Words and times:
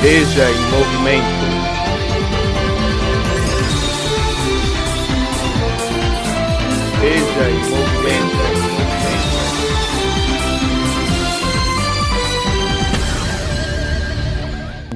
Esteja 0.00 0.48
em 0.48 0.60
movimento. 0.70 1.24
Esteja 6.94 7.50
em 7.50 7.58
movimento. 7.68 8.37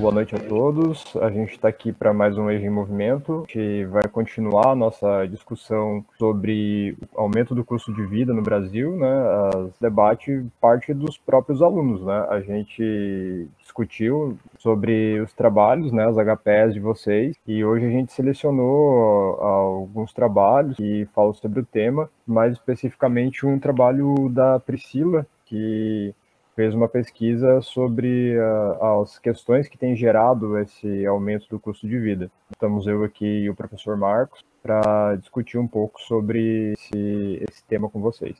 Boa 0.02 0.12
noite 0.12 0.34
a 0.34 0.38
todos. 0.40 1.16
A 1.18 1.30
gente 1.30 1.52
está 1.52 1.68
aqui 1.68 1.92
para 1.92 2.12
mais 2.12 2.36
um 2.36 2.50
Eixo 2.50 2.66
em 2.66 2.70
Movimento. 2.70 3.44
Gente 3.46 3.84
vai 3.84 4.08
continuar 4.08 4.72
a 4.72 4.74
nossa 4.74 5.26
discussão 5.26 6.04
sobre 6.18 6.96
o 7.14 7.20
aumento 7.20 7.54
do 7.54 7.64
custo 7.64 7.94
de 7.94 8.04
vida 8.04 8.34
no 8.34 8.42
Brasil, 8.42 8.96
né? 8.96 9.08
As 9.54 9.78
debate 9.80 10.44
parte 10.60 10.92
dos 10.92 11.16
próprios 11.16 11.62
alunos, 11.62 12.04
né? 12.04 12.26
A 12.30 12.40
gente 12.40 13.46
discutiu 13.60 14.36
sobre 14.58 15.20
os 15.20 15.32
trabalhos, 15.34 15.92
né, 15.92 16.04
as 16.04 16.16
HPS 16.16 16.74
de 16.74 16.80
vocês, 16.80 17.36
e 17.46 17.64
hoje 17.64 17.86
a 17.86 17.90
gente 17.90 18.12
selecionou 18.12 19.40
alguns 19.40 20.12
trabalhos 20.12 20.78
que 20.78 21.06
falam 21.14 21.32
sobre 21.32 21.60
o 21.60 21.64
tema, 21.64 22.10
mais 22.26 22.54
especificamente 22.54 23.46
um 23.46 23.56
trabalho 23.56 24.28
da 24.30 24.58
Priscila, 24.58 25.24
que 25.46 26.12
fez 26.54 26.74
uma 26.74 26.88
pesquisa 26.88 27.60
sobre 27.62 28.36
uh, 28.38 29.02
as 29.02 29.18
questões 29.18 29.68
que 29.68 29.78
têm 29.78 29.96
gerado 29.96 30.58
esse 30.58 31.06
aumento 31.06 31.46
do 31.48 31.58
custo 31.58 31.88
de 31.88 31.98
vida. 31.98 32.30
Estamos 32.50 32.86
eu 32.86 33.02
aqui 33.04 33.24
e 33.24 33.50
o 33.50 33.54
professor 33.54 33.96
Marcos 33.96 34.44
para 34.62 35.16
discutir 35.16 35.58
um 35.58 35.66
pouco 35.66 36.00
sobre 36.00 36.72
esse, 36.72 37.44
esse 37.48 37.64
tema 37.64 37.88
com 37.88 38.00
vocês. 38.00 38.36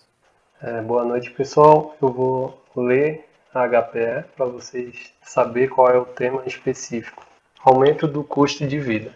É, 0.63 0.81
boa 0.83 1.05
noite, 1.05 1.31
pessoal. 1.31 1.97
Eu 2.01 2.09
vou 2.09 2.63
ler 2.77 3.27
a 3.53 3.67
HPE 3.67 4.25
para 4.37 4.47
vocês 4.47 5.13
saber 5.23 5.69
qual 5.69 5.89
é 5.89 5.99
o 5.99 6.05
tema 6.05 6.43
específico. 6.47 7.27
Aumento 7.65 8.07
do 8.07 8.23
custo 8.23 8.67
de 8.67 8.79
vida. 8.79 9.13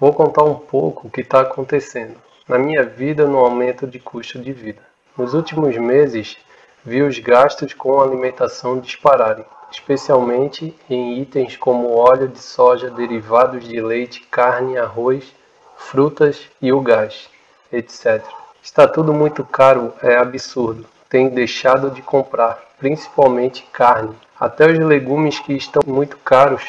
Vou 0.00 0.12
contar 0.12 0.44
um 0.44 0.54
pouco 0.54 1.08
o 1.08 1.10
que 1.10 1.20
está 1.20 1.42
acontecendo 1.42 2.16
na 2.48 2.58
minha 2.58 2.82
vida 2.82 3.26
no 3.26 3.38
aumento 3.38 3.86
de 3.86 3.98
custo 3.98 4.38
de 4.38 4.52
vida. 4.52 4.80
Nos 5.16 5.34
últimos 5.34 5.76
meses, 5.76 6.36
vi 6.84 7.02
os 7.02 7.18
gastos 7.18 7.74
com 7.74 8.00
alimentação 8.00 8.78
dispararem, 8.78 9.44
especialmente 9.70 10.74
em 10.88 11.18
itens 11.18 11.56
como 11.56 11.96
óleo 11.96 12.28
de 12.28 12.38
soja, 12.38 12.90
derivados 12.90 13.66
de 13.66 13.80
leite, 13.80 14.20
carne, 14.30 14.78
arroz, 14.78 15.32
frutas 15.76 16.48
e 16.60 16.72
o 16.72 16.80
gás, 16.80 17.28
etc. 17.72 18.24
Está 18.62 18.86
tudo 18.86 19.12
muito 19.12 19.44
caro, 19.44 19.92
é 20.02 20.16
absurdo. 20.16 20.86
Tenho 21.08 21.30
deixado 21.30 21.90
de 21.90 22.02
comprar, 22.02 22.58
principalmente 22.78 23.66
carne. 23.72 24.14
Até 24.38 24.66
os 24.70 24.78
legumes 24.78 25.38
que 25.38 25.54
estão 25.54 25.82
muito 25.86 26.16
caros 26.18 26.62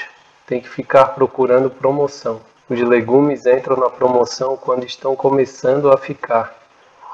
tem 0.48 0.62
que 0.62 0.70
ficar 0.70 1.08
procurando 1.08 1.70
promoção. 1.70 2.42
Os 2.70 2.80
legumes 2.80 3.46
entram 3.46 3.76
na 3.76 3.90
promoção 3.90 4.56
quando 4.56 4.86
estão 4.86 5.16
começando 5.16 5.92
a 5.92 5.98
ficar. 5.98 6.56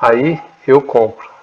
Aí 0.02 0.42
eu 0.68 0.82
compro. 0.82 1.35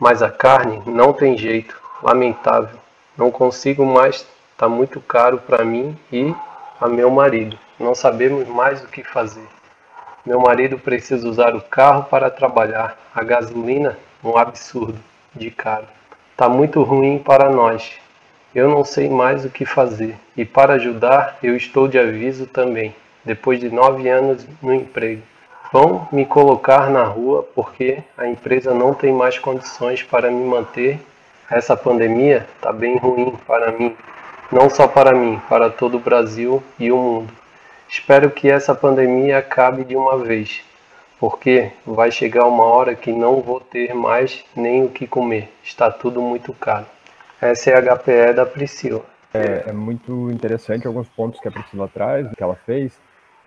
Mas 0.00 0.22
a 0.22 0.30
carne 0.30 0.82
não 0.86 1.12
tem 1.12 1.36
jeito, 1.36 1.78
lamentável. 2.02 2.78
Não 3.18 3.30
consigo 3.30 3.84
mais, 3.84 4.26
está 4.52 4.66
muito 4.66 4.98
caro 4.98 5.36
para 5.36 5.62
mim 5.62 5.94
e 6.10 6.34
a 6.80 6.88
meu 6.88 7.10
marido. 7.10 7.58
Não 7.78 7.94
sabemos 7.94 8.48
mais 8.48 8.82
o 8.82 8.86
que 8.86 9.04
fazer. 9.04 9.46
Meu 10.24 10.40
marido 10.40 10.78
precisa 10.78 11.28
usar 11.28 11.54
o 11.54 11.60
carro 11.60 12.04
para 12.04 12.30
trabalhar. 12.30 12.98
A 13.14 13.22
gasolina, 13.22 13.98
um 14.24 14.38
absurdo 14.38 14.98
de 15.34 15.50
caro. 15.50 15.86
Está 16.32 16.48
muito 16.48 16.82
ruim 16.82 17.18
para 17.18 17.50
nós. 17.50 17.92
Eu 18.54 18.70
não 18.70 18.82
sei 18.86 19.10
mais 19.10 19.44
o 19.44 19.50
que 19.50 19.66
fazer. 19.66 20.16
E 20.34 20.46
para 20.46 20.74
ajudar, 20.74 21.36
eu 21.42 21.54
estou 21.54 21.86
de 21.86 21.98
aviso 21.98 22.46
também, 22.46 22.94
depois 23.22 23.60
de 23.60 23.68
nove 23.68 24.08
anos 24.08 24.46
no 24.62 24.72
emprego. 24.72 25.22
Vão 25.72 26.08
me 26.10 26.26
colocar 26.26 26.90
na 26.90 27.04
rua 27.04 27.44
porque 27.54 28.02
a 28.18 28.26
empresa 28.26 28.74
não 28.74 28.92
tem 28.92 29.12
mais 29.12 29.38
condições 29.38 30.02
para 30.02 30.28
me 30.28 30.44
manter. 30.44 31.00
Essa 31.48 31.76
pandemia 31.76 32.44
está 32.56 32.72
bem 32.72 32.96
ruim 32.96 33.38
para 33.46 33.70
mim, 33.70 33.96
não 34.50 34.68
só 34.68 34.88
para 34.88 35.12
mim, 35.12 35.40
para 35.48 35.70
todo 35.70 35.96
o 35.96 36.00
Brasil 36.00 36.60
e 36.76 36.90
o 36.90 36.96
mundo. 36.96 37.32
Espero 37.88 38.30
que 38.32 38.50
essa 38.50 38.74
pandemia 38.74 39.38
acabe 39.38 39.84
de 39.84 39.94
uma 39.94 40.18
vez, 40.18 40.60
porque 41.20 41.70
vai 41.86 42.10
chegar 42.10 42.46
uma 42.46 42.64
hora 42.64 42.96
que 42.96 43.12
não 43.12 43.40
vou 43.40 43.60
ter 43.60 43.94
mais 43.94 44.44
nem 44.56 44.84
o 44.84 44.88
que 44.88 45.06
comer. 45.06 45.52
Está 45.62 45.88
tudo 45.88 46.20
muito 46.20 46.52
caro. 46.52 46.86
Essa 47.40 47.70
é 47.70 47.74
a 47.76 47.96
HPE 47.96 48.32
da 48.34 48.44
Priscila. 48.44 49.02
É, 49.32 49.64
é 49.68 49.72
muito 49.72 50.30
interessante 50.32 50.84
alguns 50.84 51.08
pontos 51.08 51.40
que 51.40 51.46
a 51.46 51.52
Priscila 51.52 51.88
traz, 51.92 52.28
que 52.36 52.42
ela 52.42 52.56
fez 52.66 52.92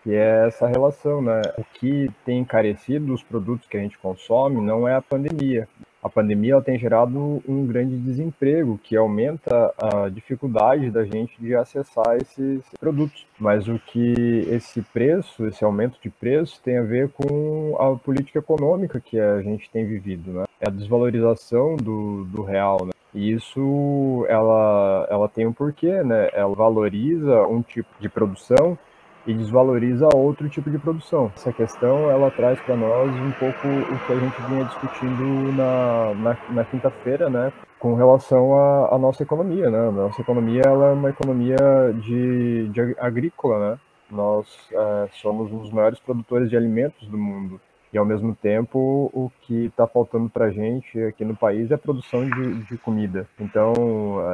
que 0.03 0.14
é 0.14 0.47
essa 0.47 0.68
relação, 0.68 1.22
né? 1.22 1.41
O 1.58 1.64
que 1.64 2.12
tem 2.25 2.40
encarecido 2.40 3.14
os 3.14 3.24
produtos 3.24 3.68
que 3.68 3.78
a 3.78 3.80
gente 3.80 3.97
consome 3.97 4.59
não 4.59 4.88
é 4.88 4.96
a 4.96 5.02
pandemia. 5.02 5.68
A 6.03 6.09
pandemia 6.09 6.59
tem 6.59 6.78
gerado 6.78 7.41
um 7.47 7.66
grande 7.66 7.96
desemprego 7.96 8.78
que 8.84 8.97
aumenta 8.97 9.74
a 9.78 10.09
dificuldade 10.09 10.92
da 10.92 11.06
gente 11.06 11.34
de 11.40 11.56
acessar 11.56 12.18
esses 12.18 12.62
produtos. 12.78 13.25
Mas 13.40 13.69
o 13.69 13.80
que 13.80 14.46
esse 14.50 14.81
preço, 14.81 15.47
esse 15.47 15.63
aumento 15.63 15.97
de 16.03 16.09
preço, 16.09 16.62
tem 16.62 16.78
a 16.78 16.84
ver 16.84 17.09
com 17.09 17.78
a 17.80 17.96
política 17.96 18.40
econômica 18.40 19.00
que 19.00 19.18
a 19.18 19.42
gente 19.42 19.69
tem 19.72 19.86
vivido, 19.86 20.34
né? 20.34 20.44
É 20.59 20.68
a 20.68 20.72
desvalorização 20.72 21.78
do, 21.78 22.25
do 22.25 22.44
real, 22.44 22.86
né? 22.86 22.92
E 23.13 23.31
isso 23.31 24.25
ela, 24.28 25.08
ela 25.09 25.30
tem 25.30 25.47
um 25.47 25.53
porquê, 25.53 26.03
né? 26.03 26.30
Ela 26.34 26.53
valoriza 26.53 27.44
um 27.47 27.62
tipo 27.62 27.90
de 28.02 28.09
produção 28.09 28.78
e 29.26 29.34
desvaloriza 29.34 30.08
outro 30.14 30.50
tipo 30.50 30.70
de 30.70 30.78
produção. 30.78 31.32
Essa 31.36 31.52
questão 31.54 32.10
ela 32.10 32.30
traz 32.32 32.60
para 32.62 32.76
nós 32.76 33.10
um 33.12 33.32
pouco 33.32 33.68
o 33.68 34.00
que 34.06 34.14
a 34.14 34.20
gente 34.20 34.42
vinha 34.50 34.66
discutindo 34.66 35.52
na, 35.54 36.14
na, 36.16 36.38
na 36.50 36.66
quinta-feira, 36.66 37.30
né, 37.30 37.52
com 37.80 37.96
relação 37.96 38.56
à, 38.94 38.98
nossa 38.98 39.24
economia, 39.24 39.70
né? 39.70 39.90
A 39.90 39.92
nossa 39.92 40.22
economia 40.22 40.62
ela 40.66 40.92
é 40.92 40.94
uma 40.94 41.10
economia 41.10 41.58
de, 42.02 42.70
de 42.70 42.96
agrícola, 42.98 43.72
né? 43.72 43.80
Nós 44.10 44.48
é, 44.72 45.10
somos 45.12 45.52
um 45.52 45.58
dos 45.58 45.72
maiores 45.72 46.00
produtores 46.00 46.50
de 46.50 46.56
alimentos 46.56 47.06
do 47.10 47.18
mundo. 47.18 47.60
E, 47.92 47.98
ao 47.98 48.06
mesmo 48.06 48.34
tempo, 48.36 49.12
o 49.14 49.30
que 49.42 49.66
está 49.66 49.86
faltando 49.86 50.30
para 50.30 50.46
a 50.46 50.50
gente 50.50 50.98
aqui 51.04 51.26
no 51.26 51.36
país 51.36 51.70
é 51.70 51.76
a 51.76 51.78
produção 51.78 52.28
de, 52.28 52.64
de 52.64 52.78
comida. 52.78 53.28
Então, 53.40 53.74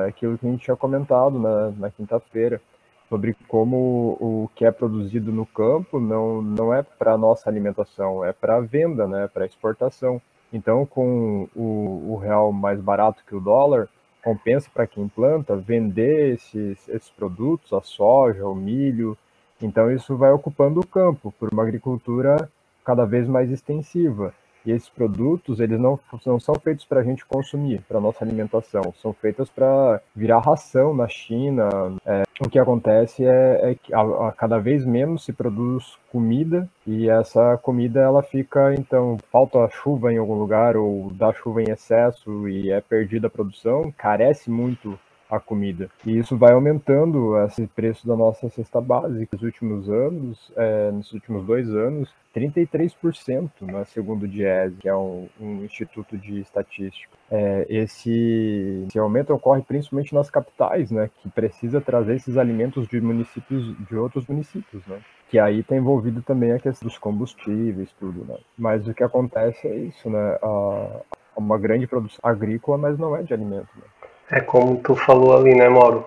é 0.04 0.10
aquilo 0.10 0.38
que 0.38 0.48
a 0.48 0.52
gente 0.52 0.64
tinha 0.64 0.78
comentado 0.78 1.40
na, 1.40 1.72
na 1.72 1.90
quinta-feira 1.90 2.62
sobre 3.09 3.36
como 3.47 4.18
o 4.20 4.50
que 4.56 4.64
é 4.64 4.72
produzido 4.72 5.31
no 5.31 5.46
campo 5.46 6.00
não, 6.00 6.42
não 6.42 6.74
é 6.74 6.84
para 6.84 7.18
nossa 7.18 7.50
alimentação, 7.50 8.24
é 8.24 8.31
para 8.31 8.59
venda, 8.59 9.08
né, 9.08 9.28
para 9.28 9.46
exportação. 9.46 10.22
Então, 10.53 10.86
com 10.86 11.50
o, 11.56 12.14
o, 12.14 12.16
real 12.18 12.52
mais 12.52 12.80
barato 12.80 13.24
que 13.28 13.36
o 13.36 13.40
dólar, 13.40 13.90
compensa 14.24 14.70
para 14.74 14.88
quem 14.88 15.08
planta 15.08 15.56
vender 15.56 16.36
esses, 16.36 16.88
esses 16.90 17.09
produtos, 17.09 17.74
a 17.74 17.81
soja, 17.81 18.46
o 18.46 18.56
milho. 18.56 19.18
Então, 19.62 19.91
isso 19.91 20.16
vai 20.16 20.31
ocupando 20.31 20.80
o 20.80 20.88
campo 20.88 21.34
por 21.40 21.52
uma 21.52 21.64
agricultura 21.64 22.50
cada 22.84 23.06
vez 23.06 23.28
mais 23.28 23.52
extensiva. 23.52 24.34
E 24.66 24.72
esses 24.72 24.90
produtos, 24.90 25.59
eles 25.59 25.80
não, 25.80 26.00
não 26.25 26.40
são 26.40 26.56
feitos 26.56 26.86
para 26.86 27.00
a 27.00 27.03
gente 27.03 27.25
consumir, 27.25 27.81
para 27.88 28.00
nossa 28.00 28.24
alimentação, 28.24 28.94
são 29.02 29.14
feitos 29.14 29.50
para 29.50 30.02
virar 30.16 30.40
ração 30.40 30.94
na 30.94 31.08
China. 31.08 31.70
É, 32.06 32.24
o 32.42 32.50
que 32.50 32.59
acontece 32.59 33.25
é, 33.25 33.72
é 33.72 33.75
que 33.75 33.94
a, 33.94 34.02
a, 34.02 34.31
cada 34.31 34.59
vez 34.59 34.86
menos 34.86 35.25
se 35.25 35.34
produz 35.34 35.97
comida 36.12 36.70
e 36.86 37.09
essa 37.09 37.58
comida 37.58 38.00
ela 38.00 38.24
fica, 38.24 38.74
então, 38.74 39.18
falta 39.31 39.68
chuva 39.70 40.12
em 40.12 40.18
algum 40.18 40.36
lugar 40.36 40.76
ou 40.78 41.12
dá 41.12 41.34
chuva 41.34 41.62
em 41.62 41.72
excesso 41.72 42.47
e 42.47 42.72
é 42.72 42.81
perdida 42.81 43.28
a 43.28 43.30
produção, 43.30 43.94
carece 43.97 44.50
muito 44.50 44.97
a 45.29 45.40
comida. 45.40 45.90
E 46.05 46.17
isso 46.17 46.35
vai 46.35 46.53
aumentando 46.53 47.37
esse 47.43 47.67
preço 47.67 48.08
da 48.08 48.16
nossa 48.16 48.49
cesta 48.49 48.81
básica. 48.81 49.29
Nos 49.34 49.43
últimos 49.43 49.90
anos, 49.90 50.52
é, 50.55 50.91
nos 50.91 51.14
últimos 51.14 51.46
dois 51.46 51.70
anos, 51.70 52.09
33%, 52.35 53.49
né, 53.61 53.84
segundo 53.85 54.23
o 54.23 54.28
DIES, 54.28 54.73
que 54.79 54.87
é 54.87 54.96
um, 54.96 55.28
um 55.40 55.64
instituto 55.64 56.17
de 56.17 56.40
estatística. 56.40 57.11
É, 57.29 57.66
esse, 57.70 58.85
esse, 58.87 58.99
aumento 58.99 59.34
ocorre 59.34 59.61
principalmente 59.61 60.14
nas 60.14 60.29
capitais, 60.29 60.91
né, 60.91 61.09
que 61.22 61.29
precisa 61.29 61.82
trazer 61.82 62.16
esses 62.16 62.37
alimentos 62.37 62.87
de 62.87 63.02
municípios, 63.02 63.75
de 63.87 63.96
outros 63.96 64.25
municípios, 64.28 64.85
né, 64.85 64.99
que 65.29 65.40
aí 65.40 65.59
está 65.59 65.75
envolvido 65.75 66.22
também 66.22 66.52
a 66.52 66.59
questão 66.59 66.87
dos 66.87 66.97
combustíveis, 66.97 67.91
tudo, 67.99 68.25
né. 68.25 68.37
Mas 68.58 68.87
o 68.87 68.93
que 68.93 69.03
acontece 69.03 69.67
é 69.67 69.75
isso, 69.75 70.09
né, 70.09 70.37
a, 70.41 71.02
uma 71.35 71.58
grande 71.58 71.87
produção 71.87 72.20
agrícola, 72.22 72.78
mas 72.78 72.97
não 72.97 73.16
é 73.16 73.23
de 73.23 73.34
alimento, 73.34 73.70
né. 73.75 73.84
É 74.31 74.40
como 74.40 74.78
tu 74.78 74.96
falou 74.96 75.35
ali, 75.35 75.55
né, 75.55 75.67
Mauro? 75.67 76.05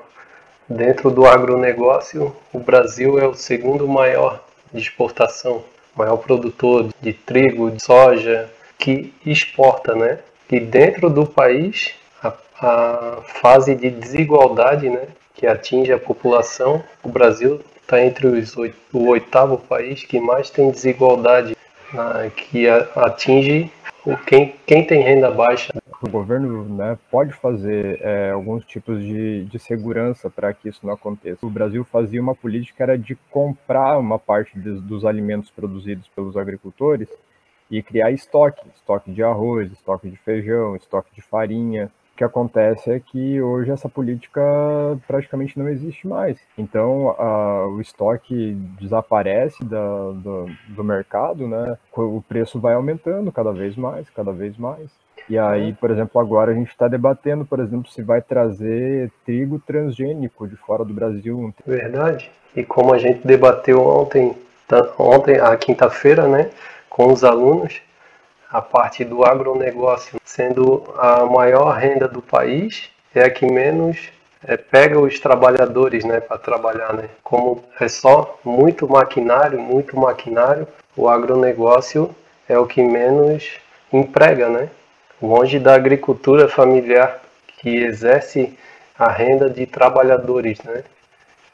Dentro 0.68 1.10
do 1.10 1.26
agronegócio, 1.26 2.34
o 2.52 2.58
Brasil 2.60 3.18
é 3.18 3.26
o 3.26 3.34
segundo 3.34 3.88
maior 3.88 4.44
de 4.72 4.80
exportação, 4.80 5.64
maior 5.94 6.16
produtor 6.18 6.88
de 7.00 7.12
trigo, 7.12 7.70
de 7.70 7.82
soja, 7.82 8.48
que 8.78 9.12
exporta, 9.26 9.94
né? 9.94 10.20
E 10.50 10.60
dentro 10.60 11.10
do 11.10 11.26
país, 11.26 11.94
a, 12.22 12.32
a 12.60 13.18
fase 13.22 13.74
de 13.74 13.90
desigualdade, 13.90 14.88
né, 14.88 15.08
que 15.34 15.46
atinge 15.46 15.92
a 15.92 15.98
população. 15.98 16.82
O 17.02 17.08
Brasil 17.08 17.60
está 17.80 18.00
entre 18.00 18.26
os 18.26 18.56
oito, 18.56 18.76
o 18.92 19.08
oitavo 19.08 19.58
país 19.58 20.04
que 20.04 20.20
mais 20.20 20.48
tem 20.48 20.70
desigualdade, 20.70 21.56
né, 21.92 22.30
que 22.36 22.68
atinge 22.68 23.70
quem, 24.26 24.54
quem 24.64 24.84
tem 24.84 25.02
renda 25.02 25.30
baixa. 25.30 25.72
O 26.02 26.10
governo 26.10 26.64
né, 26.64 26.98
pode 27.10 27.32
fazer 27.32 28.00
é, 28.02 28.32
alguns 28.32 28.64
tipos 28.64 29.00
de, 29.00 29.44
de 29.44 29.58
segurança 29.58 30.28
para 30.28 30.52
que 30.52 30.68
isso 30.68 30.84
não 30.84 30.94
aconteça. 30.94 31.46
O 31.46 31.50
Brasil 31.50 31.84
fazia 31.84 32.20
uma 32.20 32.34
política 32.34 32.82
era 32.82 32.98
de 32.98 33.14
comprar 33.30 33.98
uma 33.98 34.18
parte 34.18 34.58
de, 34.58 34.80
dos 34.80 35.04
alimentos 35.04 35.48
produzidos 35.50 36.08
pelos 36.08 36.36
agricultores 36.36 37.08
e 37.70 37.82
criar 37.82 38.10
estoque, 38.10 38.68
estoque 38.74 39.12
de 39.12 39.22
arroz, 39.22 39.70
estoque 39.70 40.10
de 40.10 40.16
feijão, 40.16 40.74
estoque 40.74 41.14
de 41.14 41.22
farinha, 41.22 41.90
o 42.12 42.16
que 42.16 42.24
acontece 42.24 42.90
é 42.90 43.00
que 43.00 43.40
hoje 43.40 43.70
essa 43.70 43.88
política 43.88 44.42
praticamente 45.06 45.58
não 45.58 45.66
existe 45.66 46.06
mais. 46.06 46.38
Então, 46.58 47.10
a, 47.18 47.66
o 47.66 47.80
estoque 47.80 48.52
desaparece 48.78 49.64
da, 49.64 50.10
do, 50.10 50.46
do 50.68 50.84
mercado, 50.84 51.48
né? 51.48 51.78
O 51.96 52.20
preço 52.20 52.60
vai 52.60 52.74
aumentando 52.74 53.32
cada 53.32 53.50
vez 53.50 53.76
mais, 53.76 54.10
cada 54.10 54.30
vez 54.30 54.58
mais. 54.58 54.90
E 55.28 55.38
aí, 55.38 55.72
por 55.74 55.90
exemplo, 55.90 56.20
agora 56.20 56.50
a 56.50 56.54
gente 56.54 56.70
está 56.70 56.88
debatendo, 56.88 57.44
por 57.44 57.60
exemplo, 57.60 57.90
se 57.90 58.02
vai 58.02 58.20
trazer 58.20 59.10
trigo 59.24 59.58
transgênico 59.58 60.46
de 60.46 60.56
fora 60.56 60.84
do 60.84 60.92
Brasil. 60.92 61.54
Verdade. 61.66 62.30
E 62.54 62.62
como 62.62 62.92
a 62.92 62.98
gente 62.98 63.26
debateu 63.26 63.80
ontem, 63.80 64.36
ontem, 64.98 65.38
a 65.38 65.56
quinta-feira, 65.56 66.26
né, 66.26 66.50
com 66.88 67.12
os 67.12 67.24
alunos, 67.24 67.80
a 68.50 68.60
parte 68.60 69.04
do 69.04 69.24
agronegócio 69.24 70.20
sendo 70.24 70.84
a 70.98 71.24
maior 71.24 71.74
renda 71.76 72.06
do 72.06 72.20
país, 72.20 72.90
é 73.14 73.22
a 73.22 73.30
que 73.30 73.46
menos 73.46 74.10
é, 74.44 74.56
pega 74.56 74.98
os 74.98 75.18
trabalhadores 75.18 76.04
né, 76.04 76.20
para 76.20 76.36
trabalhar. 76.36 76.92
Né? 76.92 77.08
Como 77.22 77.64
é 77.80 77.88
só 77.88 78.38
muito 78.44 78.88
maquinário, 78.88 79.58
muito 79.58 79.98
maquinário, 79.98 80.68
o 80.96 81.08
agronegócio 81.08 82.14
é 82.48 82.58
o 82.58 82.66
que 82.66 82.82
menos 82.82 83.58
emprega, 83.92 84.48
né? 84.48 84.68
Longe 85.22 85.58
da 85.58 85.74
agricultura 85.74 86.48
familiar 86.48 87.20
que 87.58 87.84
exerce 87.84 88.58
a 88.98 89.08
renda 89.08 89.48
de 89.48 89.64
trabalhadores. 89.66 90.60
Né? 90.62 90.82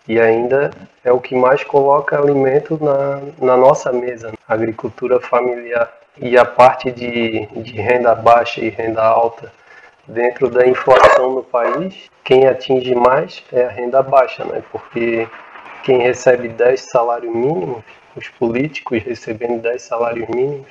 E 0.08 0.18
ainda 0.18 0.70
é 1.04 1.12
o 1.12 1.20
que 1.20 1.34
mais 1.34 1.62
coloca 1.62 2.18
alimento 2.18 2.78
na, 2.82 3.20
na 3.38 3.56
nossa 3.56 3.92
mesa, 3.92 4.32
a 4.48 4.54
agricultura 4.54 5.20
familiar 5.20 5.92
e 6.16 6.36
a 6.36 6.44
parte 6.44 6.90
de, 6.90 7.46
de 7.46 7.72
renda 7.80 8.14
baixa 8.14 8.60
e 8.60 8.70
renda 8.70 9.02
alta 9.02 9.52
dentro 10.08 10.48
da 10.48 10.66
inflação 10.66 11.34
no 11.34 11.42
país, 11.44 12.08
quem 12.24 12.46
atinge 12.46 12.94
mais 12.94 13.44
é 13.52 13.64
a 13.64 13.68
renda 13.68 14.02
baixa, 14.02 14.44
né? 14.44 14.62
Porque 14.72 15.28
quem 15.84 15.98
recebe 15.98 16.48
10 16.48 16.80
salários 16.80 17.34
mínimos, 17.34 17.84
os 18.16 18.28
políticos 18.28 19.02
recebendo 19.02 19.60
10 19.60 19.82
salários 19.82 20.28
mínimos, 20.28 20.66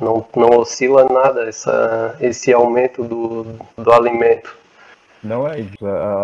não, 0.00 0.26
não 0.36 0.58
oscila 0.58 1.04
nada 1.04 1.48
essa, 1.48 2.16
esse 2.20 2.52
aumento 2.52 3.04
do, 3.04 3.44
do 3.76 3.92
alimento. 3.92 4.56
Não 5.22 5.46
é. 5.46 5.56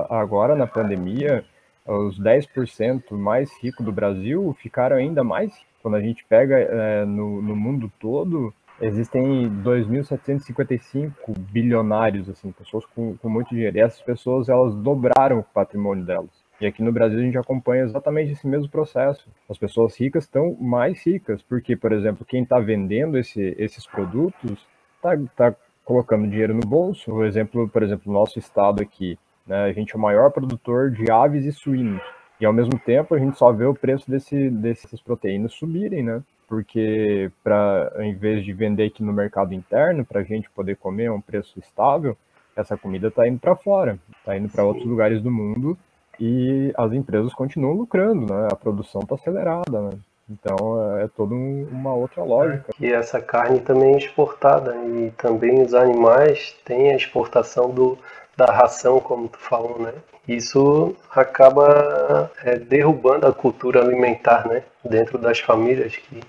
Agora, 0.09 0.55
na 0.55 0.67
pandemia, 0.67 1.45
os 1.87 2.19
10% 2.21 3.13
mais 3.13 3.51
ricos 3.61 3.85
do 3.85 3.93
Brasil 3.93 4.57
ficaram 4.61 4.97
ainda 4.97 5.25
mais. 5.25 5.53
Quando 5.83 5.97
a 5.97 6.01
gente 6.01 6.25
pega 6.25 6.57
é, 6.57 7.05
no, 7.05 7.43
no 7.43 7.55
mundo 7.55 7.93
todo, 8.01 8.55
Existem 8.81 9.49
2.755 9.63 11.39
bilionários, 11.39 12.29
assim, 12.29 12.51
pessoas 12.51 12.85
com, 12.87 13.17
com 13.17 13.29
muito 13.29 13.51
dinheiro. 13.51 13.77
E 13.77 13.81
essas 13.81 14.03
pessoas, 14.03 14.49
elas 14.49 14.75
dobraram 14.75 15.39
o 15.39 15.45
patrimônio 15.45 16.05
delas. 16.05 16.44
E 16.65 16.67
aqui 16.67 16.83
no 16.83 16.91
Brasil 16.91 17.19
a 17.19 17.23
gente 17.23 17.37
acompanha 17.37 17.83
exatamente 17.83 18.33
esse 18.33 18.47
mesmo 18.47 18.71
processo. 18.71 19.29
As 19.51 19.59
pessoas 19.59 20.01
ricas 20.01 20.25
estão 20.25 20.57
mais 20.59 21.05
ricas, 21.05 21.43
porque, 21.43 21.77
por 21.77 21.93
exemplo, 21.93 22.25
quem 22.25 22.43
está 22.43 22.59
vendendo 22.59 23.19
esse, 23.19 23.55
esses 23.59 23.87
produtos 23.87 24.67
está 24.97 25.15
tá 25.37 25.55
colocando 25.85 26.27
dinheiro 26.27 26.55
no 26.55 26.67
bolso. 26.67 27.13
O 27.13 27.23
exemplo, 27.23 27.69
por 27.69 27.83
exemplo, 27.83 28.11
nosso 28.11 28.39
estado 28.39 28.83
aqui, 28.83 29.19
né, 29.47 29.65
a 29.65 29.73
gente 29.75 29.95
é 29.95 29.99
o 29.99 30.01
maior 30.01 30.31
produtor 30.31 30.91
de 30.91 31.11
aves 31.13 31.45
e 31.45 31.53
suínos. 31.53 32.01
E 32.41 32.47
ao 32.47 32.53
mesmo 32.53 32.79
tempo 32.79 33.15
a 33.15 33.19
gente 33.19 33.37
só 33.37 33.53
vê 33.53 33.67
o 33.67 33.75
preço 33.75 34.11
desse, 34.11 34.49
dessas 34.49 35.03
proteínas 35.03 35.53
subirem, 35.53 36.03
né? 36.03 36.23
porque 36.49 37.31
para 37.43 37.93
em 37.99 38.15
vez 38.15 38.43
de 38.43 38.55
vender 38.55 38.87
aqui 38.87 39.03
no 39.03 39.13
mercado 39.13 39.53
interno 39.53 40.03
para 40.03 40.21
a 40.21 40.25
gente 40.25 40.49
poder 40.51 40.77
comer 40.77 41.09
a 41.09 41.13
um 41.13 41.21
preço 41.21 41.59
estável, 41.59 42.17
essa 42.57 42.75
comida 42.75 43.09
está 43.09 43.29
indo 43.29 43.39
para 43.39 43.55
fora, 43.55 43.99
está 44.19 44.37
indo 44.37 44.49
para 44.49 44.65
outros 44.65 44.87
lugares 44.87 45.23
do 45.23 45.31
mundo 45.31 45.77
e 46.19 46.73
as 46.77 46.93
empresas 46.93 47.33
continuam 47.35 47.75
lucrando, 47.75 48.33
né? 48.33 48.49
A 48.51 48.57
produção 48.57 49.03
está 49.03 49.15
acelerada, 49.15 49.81
né? 49.81 49.91
Então 50.29 50.97
é, 50.97 51.05
é 51.05 51.09
toda 51.09 51.35
um, 51.35 51.69
uma 51.71 51.93
outra 51.95 52.23
lógica. 52.23 52.73
E 52.81 52.93
essa 52.93 53.21
carne 53.21 53.61
também 53.61 53.95
é 53.95 53.99
exportada 53.99 54.75
e 54.87 55.13
também 55.17 55.63
os 55.63 55.75
animais 55.75 56.57
têm 56.65 56.93
a 56.93 56.97
exportação 56.97 57.71
do, 57.71 57.99
da 58.37 58.47
ração, 58.47 59.01
como 59.01 59.29
tu 59.29 59.39
falou, 59.39 59.79
né? 59.79 59.93
Isso 60.27 60.97
acaba 61.15 62.31
é, 62.43 62.57
derrubando 62.57 63.27
a 63.27 63.33
cultura 63.33 63.81
alimentar, 63.83 64.49
né? 64.49 64.63
Dentro 64.83 65.19
das 65.19 65.39
famílias 65.41 65.97
que 65.97 66.21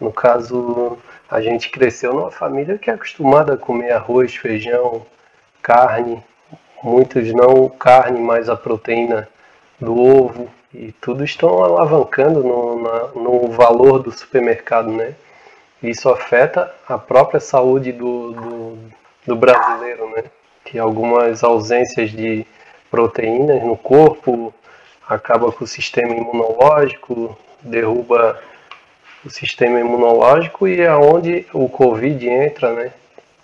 no 0.00 0.12
caso, 0.12 0.98
a 1.30 1.40
gente 1.40 1.70
cresceu 1.70 2.12
numa 2.12 2.30
família 2.30 2.78
que 2.78 2.90
é 2.90 2.94
acostumada 2.94 3.54
a 3.54 3.56
comer 3.56 3.92
arroz, 3.92 4.34
feijão, 4.34 5.06
carne, 5.62 6.22
muitos 6.84 7.32
não 7.32 7.68
carne, 7.68 8.20
mas 8.20 8.48
a 8.50 8.56
proteína 8.56 9.26
do 9.80 9.98
ovo, 9.98 10.48
e 10.72 10.92
tudo 10.92 11.24
estão 11.24 11.64
alavancando 11.64 12.42
no, 12.42 12.82
na, 12.82 12.98
no 13.14 13.48
valor 13.48 14.02
do 14.02 14.12
supermercado, 14.12 14.90
né? 14.90 15.14
Isso 15.82 16.08
afeta 16.08 16.72
a 16.86 16.98
própria 16.98 17.40
saúde 17.40 17.92
do, 17.92 18.32
do, 18.32 18.78
do 19.26 19.36
brasileiro, 19.36 20.10
né? 20.10 20.24
Que 20.64 20.78
algumas 20.78 21.42
ausências 21.42 22.10
de 22.10 22.46
proteínas 22.90 23.62
no 23.62 23.76
corpo 23.76 24.52
acaba 25.08 25.52
com 25.52 25.64
o 25.64 25.68
sistema 25.68 26.14
imunológico, 26.14 27.36
derruba 27.62 28.40
o 29.24 29.30
sistema 29.30 29.80
imunológico 29.80 30.68
e 30.68 30.80
é 30.80 30.94
onde 30.94 31.46
o 31.52 31.68
Covid 31.68 32.28
entra, 32.28 32.72
né? 32.72 32.92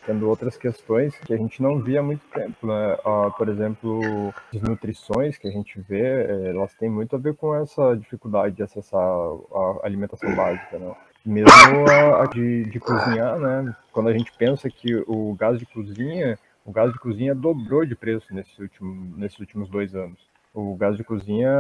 Tendo 0.07 0.29
outras 0.29 0.57
questões 0.57 1.15
que 1.19 1.33
a 1.33 1.37
gente 1.37 1.63
não 1.63 1.79
via 1.81 2.01
há 2.01 2.03
muito 2.03 2.27
tempo, 2.33 2.67
né? 2.67 2.95
Uh, 3.05 3.31
por 3.37 3.49
exemplo, 3.49 4.33
as 4.55 4.63
nutrições 4.63 5.37
que 5.37 5.47
a 5.47 5.51
gente 5.51 5.79
vê, 5.81 6.25
eh, 6.25 6.49
elas 6.49 6.75
têm 6.75 6.89
muito 6.89 7.15
a 7.15 7.19
ver 7.19 7.35
com 7.37 7.55
essa 7.55 7.95
dificuldade 7.97 8.57
de 8.57 8.63
acessar 8.63 9.03
a 9.03 9.81
alimentação 9.83 10.35
básica, 10.35 10.79
né? 10.79 10.95
Mesmo 11.25 11.51
a, 11.91 12.23
a 12.23 12.27
de, 12.27 12.65
de 12.65 12.81
cozinhar, 12.81 13.39
né? 13.39 13.77
Quando 13.93 14.09
a 14.09 14.13
gente 14.13 14.33
pensa 14.39 14.71
que 14.71 14.95
o 15.07 15.35
gás 15.35 15.59
de 15.59 15.67
cozinha, 15.67 16.39
o 16.65 16.73
gás 16.73 16.93
de 16.93 16.99
cozinha 16.99 17.35
dobrou 17.35 17.85
de 17.85 17.95
preço 17.95 18.35
nesse 18.35 18.61
último, 18.61 19.17
nesses 19.19 19.39
últimos 19.39 19.69
dois 19.69 19.95
anos. 19.95 20.19
O 20.53 20.75
gás 20.77 20.97
de 20.97 21.05
cozinha 21.05 21.51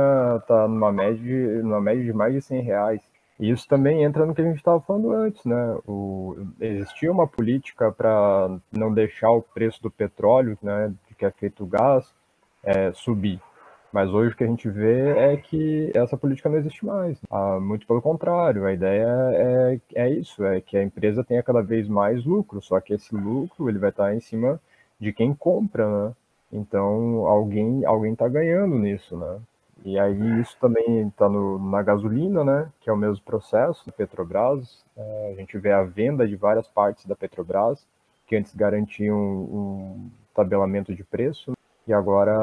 está 0.40 0.66
numa 0.66 0.90
média, 0.90 1.62
numa 1.62 1.80
média 1.80 2.02
de 2.02 2.12
mais 2.12 2.34
de 2.34 2.40
100 2.40 2.62
reais. 2.62 3.02
E 3.40 3.50
isso 3.50 3.66
também 3.66 4.04
entra 4.04 4.26
no 4.26 4.34
que 4.34 4.42
a 4.42 4.44
gente 4.44 4.58
estava 4.58 4.78
falando 4.82 5.12
antes, 5.12 5.42
né? 5.46 5.78
O, 5.88 6.36
existia 6.60 7.10
uma 7.10 7.26
política 7.26 7.90
para 7.90 8.54
não 8.70 8.92
deixar 8.92 9.30
o 9.30 9.40
preço 9.40 9.82
do 9.82 9.90
petróleo, 9.90 10.58
né, 10.62 10.92
que 11.18 11.24
é 11.24 11.30
feito 11.30 11.64
gás, 11.64 12.14
é, 12.62 12.92
subir. 12.92 13.40
Mas 13.90 14.10
hoje 14.10 14.34
o 14.34 14.36
que 14.36 14.44
a 14.44 14.46
gente 14.46 14.68
vê 14.68 15.08
é 15.16 15.36
que 15.38 15.90
essa 15.94 16.18
política 16.18 16.50
não 16.50 16.58
existe 16.58 16.84
mais. 16.84 17.18
Ah, 17.30 17.58
muito 17.58 17.86
pelo 17.86 18.02
contrário, 18.02 18.66
a 18.66 18.72
ideia 18.74 19.08
é, 19.32 19.80
é 19.94 20.10
isso, 20.10 20.44
é 20.44 20.60
que 20.60 20.76
a 20.76 20.82
empresa 20.82 21.24
tenha 21.24 21.42
cada 21.42 21.62
vez 21.62 21.88
mais 21.88 22.24
lucro, 22.24 22.60
só 22.60 22.78
que 22.78 22.92
esse 22.92 23.14
lucro 23.14 23.68
ele 23.70 23.78
vai 23.78 23.90
estar 23.90 24.14
em 24.14 24.20
cima 24.20 24.60
de 25.00 25.12
quem 25.14 25.34
compra, 25.34 25.88
né? 25.88 26.12
Então 26.52 27.26
alguém 27.26 27.84
alguém 27.86 28.12
está 28.12 28.28
ganhando 28.28 28.78
nisso, 28.78 29.16
né? 29.16 29.40
E 29.84 29.98
aí 29.98 30.40
isso 30.40 30.56
também 30.60 31.08
está 31.08 31.28
na 31.28 31.82
gasolina, 31.82 32.44
né, 32.44 32.70
que 32.80 32.90
é 32.90 32.92
o 32.92 32.96
mesmo 32.96 33.24
processo 33.24 33.86
da 33.86 33.92
Petrobras. 33.92 34.84
É, 34.96 35.32
a 35.32 35.40
gente 35.40 35.56
vê 35.58 35.72
a 35.72 35.82
venda 35.82 36.26
de 36.28 36.36
várias 36.36 36.68
partes 36.68 37.06
da 37.06 37.16
Petrobras, 37.16 37.86
que 38.26 38.36
antes 38.36 38.54
garantiam 38.54 39.16
um 39.18 40.10
tabelamento 40.34 40.94
de 40.94 41.02
preço, 41.02 41.52
e 41.86 41.92
agora 41.92 42.36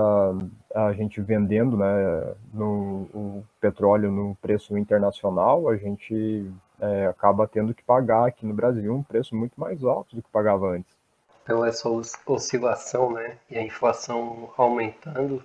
a 0.75 0.91
gente 0.94 1.22
vendendo 1.22 1.77
né, 1.77 2.36
no, 2.53 3.08
o 3.13 3.44
petróleo 3.62 4.12
no 4.12 4.36
preço 4.41 4.77
internacional, 4.77 5.70
a 5.70 5.77
gente 5.77 6.51
é, 6.82 7.08
acaba 7.08 7.48
tendo 7.48 7.74
que 7.74 7.84
pagar 7.84 8.27
aqui 8.27 8.46
no 8.46 8.53
Brasil 8.53 8.94
um 8.94 9.03
preço 9.03 9.36
muito 9.36 9.60
mais 9.60 9.84
alto 9.84 10.15
do 10.15 10.22
que 10.22 10.29
pagava 10.29 10.67
antes. 10.67 10.91
Pela 11.46 11.70
essa 11.70 11.88
oscilação 12.25 13.13
né, 13.13 13.38
e 13.50 13.58
a 13.58 13.63
inflação 13.63 14.50
aumentando, 14.58 15.41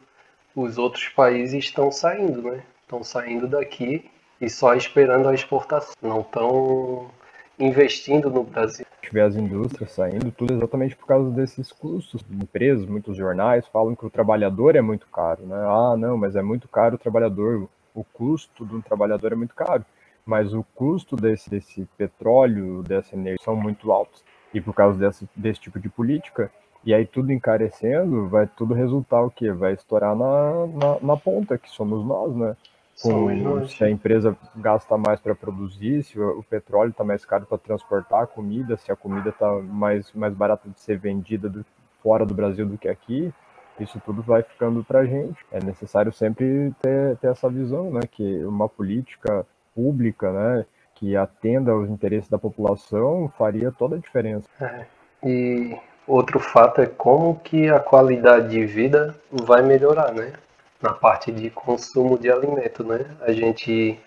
os 0.55 0.79
outros 0.79 1.09
países 1.09 1.65
estão 1.65 1.91
saindo, 1.91 2.43
né? 2.43 2.63
Estão 2.83 3.03
saindo 3.03 3.49
daqui 3.49 4.11
e 4.41 4.51
só 4.51 4.75
esperando 4.75 5.29
a 5.29 5.35
exportação. 5.35 5.95
Não 6.03 6.21
estão 6.21 7.11
investindo 7.59 8.31
no 8.31 8.43
Brasil. 8.43 8.85
vê 9.11 9.21
as 9.21 9.37
indústrias 9.37 9.93
saindo, 9.93 10.33
tudo 10.33 10.55
exatamente 10.55 10.97
por 10.97 11.07
causa 11.07 11.31
desses 11.31 11.71
custos. 11.71 12.25
Empresas, 12.31 12.87
muitos 12.87 13.17
jornais 13.17 13.67
falam 13.69 13.95
que 13.95 14.07
o 14.07 14.11
trabalhador 14.11 14.75
é 14.75 14.81
muito 14.81 15.07
caro, 15.07 15.47
né? 15.47 15.57
Ah, 15.57 15.97
não, 15.97 16.17
mas 16.17 16.35
é 16.35 16.43
muito 16.43 16.69
caro 16.69 16.97
o 16.97 16.99
trabalhador, 16.99 17.69
o 17.95 18.05
custo 18.05 18.65
do 18.65 18.83
trabalhador 18.83 19.33
é 19.33 19.37
muito 19.37 19.55
caro, 19.55 19.85
mas 20.25 20.55
o 20.55 20.65
custo 20.75 21.15
desse, 21.15 21.51
desse 21.51 21.87
petróleo, 21.97 22.83
dessa 22.83 23.15
energia 23.15 23.45
são 23.45 23.55
muito 23.55 23.93
altos. 23.93 24.25
E 24.53 24.61
por 24.61 24.75
causa 24.75 24.99
desse, 24.99 25.29
desse 25.37 25.61
tipo 25.61 25.79
de 25.79 25.89
política, 25.89 26.51
e 26.85 26.93
aí 26.93 27.07
tudo 27.07 27.33
encarecendo, 27.33 28.29
vai 28.29 28.47
tudo 28.47 28.75
resultar 28.75 29.23
o 29.23 29.31
quê? 29.31 29.53
Vai 29.53 29.73
estourar 29.73 30.17
na, 30.17 30.67
na, 30.67 31.01
na 31.01 31.17
ponta, 31.17 31.59
que 31.59 31.71
somos 31.71 32.05
nós, 32.05 32.35
né? 32.35 32.57
Com, 33.01 33.67
se 33.67 33.83
a 33.83 33.91
empresa 33.91 34.37
gasta 34.55 34.97
mais 34.97 35.19
para 35.19 35.35
produzir, 35.35 36.03
se 36.03 36.21
o, 36.21 36.41
o 36.41 36.43
petróleo 36.43 36.91
está 36.91 37.03
mais 37.03 37.25
caro 37.25 37.47
para 37.47 37.59
transportar 37.59 38.23
a 38.23 38.27
comida, 38.27 38.77
se 38.77 38.93
a 38.93 38.97
comida 38.97 39.31
está 39.31 39.51
mais, 39.61 40.13
mais 40.13 40.35
barata 40.35 40.69
de 40.69 40.79
ser 40.79 40.99
vendida 40.99 41.49
do, 41.49 41.65
fora 42.03 42.27
do 42.27 42.35
Brasil 42.35 42.67
do 42.67 42.77
que 42.77 42.89
aqui, 42.89 43.33
isso 43.81 44.01
tudo 44.05 44.23
vai 44.23 44.43
ficando 44.43 44.85
para 44.85 45.01
a 45.01 45.07
gente. 45.07 45.39
É 45.51 45.63
necessário 45.63 46.13
sempre 46.13 46.73
ter, 46.81 47.17
ter 47.17 47.29
essa 47.29 47.49
visão, 47.49 47.91
né? 47.91 48.01
Que 48.11 48.45
uma 48.45 48.69
política 48.69 49.47
pública, 49.75 50.31
né? 50.33 50.67
Que 50.95 51.17
atenda 51.17 51.73
aos 51.73 51.89
interesses 51.89 52.29
da 52.29 52.39
população 52.39 53.33
faria 53.39 53.73
toda 53.73 53.97
a 53.97 53.99
diferença. 53.99 54.49
É. 54.61 54.87
E 55.25 55.77
outro 56.07 56.39
fato 56.41 56.81
é 56.81 56.87
como 56.87 57.41
que 57.43 57.69
a 57.69 57.79
qualidade 57.79 58.49
de 58.49 58.65
vida 58.65 59.15
vai 59.31 59.63
melhorar, 59.63 60.13
né? 60.13 60.33
Na 60.81 60.93
parte 60.93 61.31
de 61.31 61.51
consumo 61.51 62.19
de 62.19 62.31
alimento, 62.31 62.83
né? 62.85 63.07
A 63.21 63.33
gente 63.33 63.99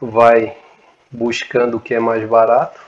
vai 0.00 0.56
buscando 1.10 1.76
o 1.76 1.80
que 1.80 1.94
é 1.94 2.00
mais 2.00 2.26
barato 2.28 2.80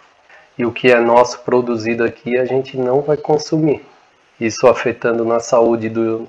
e 0.57 0.65
o 0.65 0.73
que 0.73 0.91
é 0.91 1.01
nosso 1.01 1.41
produzido 1.41 2.05
aqui 2.05 2.39
a 2.39 2.45
gente 2.45 2.77
não 2.77 3.01
vai 3.01 3.17
consumir. 3.17 3.85
Isso 4.41 4.67
afetando 4.67 5.25
na 5.25 5.41
saúde 5.41 5.89
do, 5.89 6.29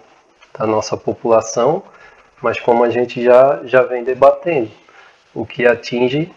da 0.57 0.65
nossa 0.65 0.95
população, 0.95 1.83
mas 2.41 2.59
como 2.59 2.83
a 2.83 2.89
gente 2.89 3.23
já, 3.23 3.61
já 3.63 3.83
vem 3.83 4.03
debatendo, 4.03 4.71
o 5.33 5.45
que 5.45 5.65
atinge 5.65 6.31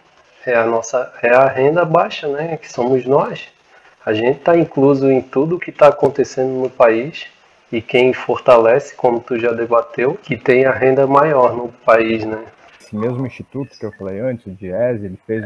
é 0.45 0.55
a 0.55 0.64
nossa 0.64 1.12
é 1.23 1.35
a 1.35 1.47
renda 1.47 1.85
baixa, 1.85 2.28
né? 2.28 2.57
Que 2.57 2.73
somos 2.73 3.05
nós. 3.05 3.49
A 4.06 4.12
gente 4.12 4.38
está 4.38 4.56
incluso 4.56 5.10
em 5.10 5.20
tudo 5.20 5.58
que 5.58 5.70
está 5.70 5.88
acontecendo 5.88 6.62
no 6.62 6.70
país 6.70 7.26
e 7.72 7.82
quem 7.82 8.12
fortalece, 8.12 8.94
como 8.94 9.18
tu 9.18 9.36
já 9.36 9.50
debateu, 9.50 10.14
que 10.14 10.36
tem 10.36 10.64
a 10.64 10.70
renda 10.70 11.08
maior 11.08 11.56
no 11.56 11.72
país, 11.84 12.25
né? 12.25 12.46
Esse 12.80 12.94
mesmo 12.94 13.26
instituto 13.26 13.76
que 13.76 13.84
eu 13.84 13.90
falei 13.90 14.20
antes, 14.20 14.46
o 14.46 14.50
DIES, 14.50 15.02
ele 15.02 15.18
fez 15.26 15.44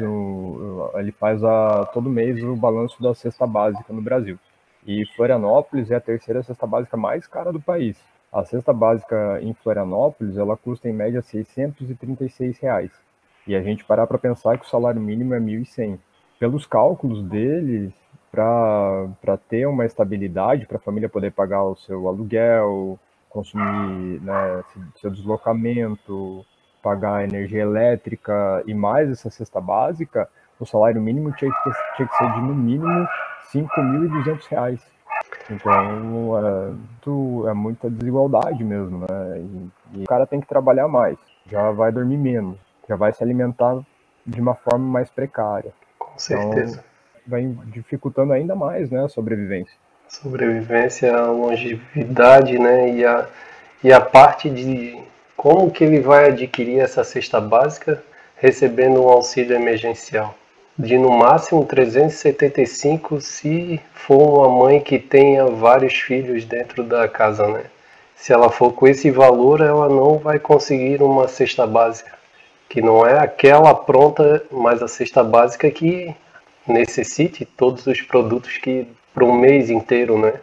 ele 0.95 1.11
faz 1.13 1.43
a, 1.43 1.87
todo 1.87 2.11
mês 2.11 2.45
o 2.45 2.55
balanço 2.55 3.03
da 3.03 3.15
cesta 3.15 3.47
básica 3.47 3.95
no 3.95 4.03
Brasil. 4.03 4.39
E 4.87 5.07
Florianópolis 5.17 5.91
é 5.91 5.95
a 5.95 6.01
terceira 6.01 6.43
cesta 6.43 6.67
básica 6.67 6.99
mais 6.99 7.27
cara 7.27 7.51
do 7.51 7.61
país. 7.63 7.97
A 8.31 8.45
cesta 8.45 8.75
básica 8.75 9.39
em 9.41 9.55
Florianópolis, 9.55 10.37
ela 10.37 10.55
custa 10.55 10.87
em 10.87 10.93
média 10.93 11.23
636 11.23 12.59
reais. 12.59 12.91
E 13.47 13.57
a 13.57 13.63
gente 13.63 13.87
parar 13.87 14.07
para 14.07 14.19
pensar 14.19 14.59
que 14.59 14.67
o 14.67 14.69
salário 14.69 15.01
mínimo 15.01 15.33
é 15.33 15.41
1.100. 15.41 15.99
Pelos 16.39 16.67
cálculos 16.67 17.23
deles, 17.25 17.93
para 18.31 19.37
ter 19.49 19.67
uma 19.67 19.85
estabilidade, 19.85 20.67
para 20.67 20.77
a 20.77 20.81
família 20.81 21.09
poder 21.09 21.33
pagar 21.33 21.65
o 21.65 21.77
seu 21.77 22.07
aluguel, 22.09 22.99
consumir 23.29 24.21
né, 24.21 24.63
seu 25.01 25.11
deslocamento, 25.11 26.45
pagar 26.83 27.25
energia 27.25 27.63
elétrica 27.63 28.63
e 28.67 28.75
mais 28.75 29.11
essa 29.11 29.31
cesta 29.31 29.61
básica, 29.61 30.29
o 30.59 30.67
salário 30.67 31.01
mínimo 31.01 31.33
tinha 31.33 31.51
que, 31.51 31.71
tinha 31.97 32.09
que 32.09 32.17
ser 32.17 32.33
de 32.33 32.41
no 32.41 32.55
mínimo 32.55 32.87
R$ 32.87 33.09
5.200. 33.55 34.81
Então 35.51 36.39
é, 36.39 36.73
tu, 37.01 37.49
é 37.49 37.55
muita 37.55 37.91
desigualdade 37.91 38.63
mesmo, 38.63 39.01
né? 39.01 39.39
E, 39.39 39.99
e 40.01 40.03
o 40.05 40.07
cara 40.07 40.27
tem 40.27 40.41
que 40.41 40.47
trabalhar 40.47 40.87
mais, 40.87 41.19
já 41.47 41.71
vai 41.71 41.91
dormir 41.91 42.17
menos, 42.17 42.59
já 42.89 42.97
vai 42.97 43.13
se 43.13 43.23
alimentar 43.23 43.81
de 44.27 44.41
uma 44.41 44.55
forma 44.55 44.87
mais 44.87 45.11
precária. 45.11 45.73
Com 45.99 46.19
certeza. 46.19 46.79
Então, 46.79 46.90
vai 47.27 47.43
dificultando 47.67 48.33
ainda 48.33 48.55
mais 48.55 48.91
né, 48.91 49.05
a 49.05 49.09
sobrevivência. 49.09 49.75
Sobrevivência, 50.09 51.15
a 51.15 51.27
longevidade, 51.31 52.59
né? 52.59 52.91
E 52.91 53.05
a, 53.05 53.29
e 53.85 53.93
a 53.93 54.01
parte 54.01 54.51
de 54.51 54.99
como 55.37 55.71
que 55.71 55.85
ele 55.85 56.01
vai 56.01 56.29
adquirir 56.29 56.81
essa 56.81 57.05
cesta 57.05 57.41
básica 57.41 58.03
recebendo 58.37 59.03
um 59.03 59.09
auxílio 59.09 59.55
emergencial. 59.55 60.35
De 60.79 60.97
no 60.97 61.11
máximo 61.11 61.65
375 61.65 63.21
se 63.21 63.81
for 63.93 64.19
uma 64.19 64.49
mãe 64.49 64.81
que 64.81 64.99
tenha 64.99 65.47
vários 65.47 65.95
filhos 65.95 66.45
dentro 66.45 66.83
da 66.83 67.07
casa, 67.07 67.47
né? 67.47 67.65
Se 68.17 68.33
ela 68.33 68.51
for 68.51 68.73
com 68.73 68.87
esse 68.87 69.11
valor, 69.11 69.61
ela 69.61 69.89
não 69.89 70.19
vai 70.19 70.39
conseguir 70.39 71.03
uma 71.03 71.29
cesta 71.29 71.67
básica. 71.67 72.19
Que 72.69 72.83
não 72.83 73.07
é 73.07 73.19
aquela 73.19 73.75
pronta, 73.75 74.43
mas 74.51 74.83
a 74.83 74.89
cesta 74.89 75.23
básica 75.23 75.71
que 75.71 76.15
necessite 76.67 77.45
todos 77.45 77.87
os 77.87 78.01
produtos 78.03 78.59
que 78.59 78.87
para 79.13 79.25
um 79.25 79.37
mês 79.39 79.71
inteiro, 79.71 80.19
né? 80.19 80.41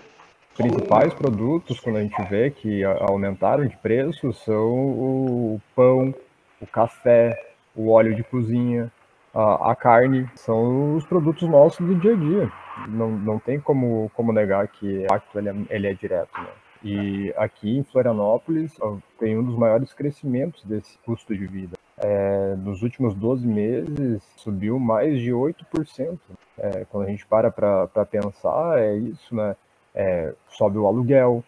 principais 0.58 1.14
produtos, 1.14 1.80
quando 1.80 1.98
a 1.98 2.02
gente 2.02 2.22
vê 2.24 2.50
que 2.50 2.84
aumentaram 2.84 3.66
de 3.66 3.78
preço, 3.78 4.34
são 4.34 4.74
o 4.74 5.62
pão, 5.76 6.14
o 6.60 6.66
café, 6.66 7.40
o 7.76 7.92
óleo 7.92 8.16
de 8.16 8.24
cozinha, 8.24 8.92
a, 9.34 9.72
a, 9.72 9.76
carne, 9.76 10.28
são 10.36 10.96
os 10.96 11.06
produtos 11.06 11.48
nossos 11.48 11.86
do 11.86 11.96
dia 11.96 12.14
a 12.14 12.16
dia. 12.16 12.52
Não, 12.88 13.12
não 13.12 13.40
tem 13.40 13.60
como, 13.60 14.12
como 14.16 14.34
negar 14.34 14.68
que 14.68 14.86
o 14.86 15.04
impacto 15.04 15.38
ele 15.38 15.50
é, 15.50 15.56
ele 15.70 15.88
é 15.88 15.94
direto. 15.94 16.42
Né? 16.42 16.48
E 16.84 17.34
aqui 17.38 17.78
em 17.78 17.84
Florianópolis 17.84 18.76
tem 19.20 19.38
um 19.38 19.44
dos 19.44 19.56
maiores 19.56 19.94
crescimentos 19.94 20.64
desse 20.64 20.98
custo 21.06 21.36
de 21.36 21.46
vida. 21.46 21.78
É, 22.00 22.56
nos 22.58 22.84
últimos 22.84 23.16
12 23.16 23.48
meses 23.48 24.22
subiu 24.38 24.80
mais 24.80 25.20
de 25.20 25.32
8%. 25.32 26.20
É, 26.58 26.86
quando 26.86 27.06
a 27.06 27.10
gente 27.10 27.26
para 27.26 27.52
para 27.52 28.06
pensar, 28.06 28.80
é 28.80 28.96
isso, 28.96 29.36
né? 29.36 29.56
É, 29.96 30.34
sobe 30.50 30.78
o 30.78 30.86
aluguel, 30.86 31.44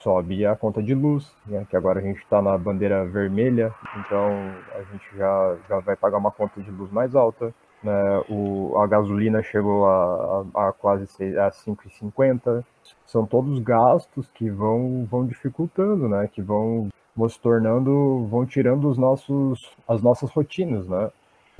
sobe 0.00 0.46
a 0.46 0.54
conta 0.54 0.82
de 0.82 0.94
luz, 0.94 1.34
né? 1.46 1.66
que 1.68 1.76
agora 1.76 2.00
a 2.00 2.02
gente 2.02 2.18
está 2.18 2.40
na 2.40 2.56
bandeira 2.56 3.04
vermelha, 3.04 3.74
então 3.96 4.30
a 4.74 4.82
gente 4.92 5.04
já, 5.16 5.56
já 5.68 5.78
vai 5.80 5.96
pagar 5.96 6.18
uma 6.18 6.30
conta 6.30 6.60
de 6.60 6.70
luz 6.70 6.90
mais 6.90 7.14
alta. 7.14 7.52
Né? 7.82 8.24
O, 8.28 8.76
a 8.78 8.86
gasolina 8.86 9.42
chegou 9.42 9.86
a, 9.86 10.44
a, 10.54 10.68
a 10.68 10.72
quase 10.72 11.04
a 11.38 11.50
5,50. 11.50 12.64
São 13.06 13.26
todos 13.26 13.58
gastos 13.60 14.28
que 14.34 14.50
vão, 14.50 15.06
vão 15.10 15.26
dificultando, 15.26 16.08
né? 16.08 16.28
que 16.30 16.42
vão 16.42 16.88
vão 17.18 17.28
se 17.28 17.38
tornando, 17.40 18.26
vão 18.30 18.46
tirando 18.46 18.88
os 18.88 18.96
nossos, 18.96 19.68
as 19.88 20.00
nossas 20.00 20.30
rotinas, 20.30 20.86
né? 20.86 21.10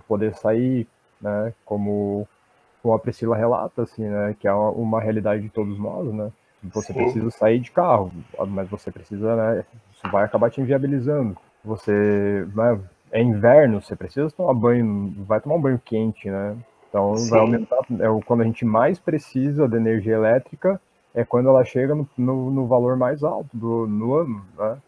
Poder 0.07 0.33
sair, 0.37 0.87
né? 1.21 1.53
Como, 1.65 2.29
como 2.81 2.95
a 2.95 2.99
Priscila 2.99 3.37
relata, 3.37 3.83
assim, 3.83 4.05
né? 4.05 4.37
Que 4.39 4.47
é 4.47 4.53
uma, 4.53 5.01
realidade 5.01 5.43
de 5.43 5.49
todos 5.49 5.77
nós, 5.77 6.13
né? 6.15 6.31
Você 6.73 6.93
Sim. 6.93 7.01
precisa 7.01 7.31
sair 7.31 7.59
de 7.59 7.73
carro, 7.73 8.13
mas 8.49 8.69
você 8.69 8.91
precisa, 8.93 9.35
né? 9.35 9.65
Isso 9.93 10.09
vai 10.09 10.25
acabar 10.25 10.49
te 10.49 10.61
inviabilizando. 10.61 11.37
Você, 11.65 12.47
né, 12.55 12.81
é 13.11 13.21
inverno, 13.21 13.83
você 13.83 13.97
precisa 13.97 14.31
tomar 14.31 14.55
banho, 14.55 15.13
vai 15.27 15.41
tomar 15.41 15.57
um 15.57 15.61
banho 15.61 15.81
quente, 15.85 16.31
né? 16.31 16.57
Então 16.89 17.17
Sim. 17.17 17.31
vai 17.31 17.41
aumentar. 17.41 17.79
É 18.01 18.25
quando 18.25 18.43
a 18.43 18.45
gente 18.45 18.65
mais 18.65 18.99
precisa 18.99 19.69
de 19.69 19.77
energia 19.77 20.15
elétrica 20.15 20.81
é 21.15 21.25
quando 21.25 21.49
ela 21.49 21.65
chega 21.65 21.95
no, 21.95 22.09
no, 22.17 22.51
no 22.51 22.67
valor 22.67 22.97
mais 22.97 23.25
alto 23.25 23.49
do 23.53 23.87
no 23.89 24.15
ano, 24.15 24.45
né? 24.57 24.79